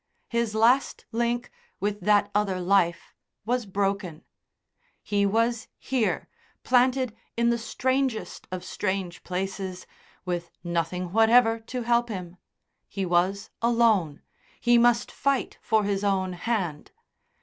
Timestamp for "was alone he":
13.05-14.79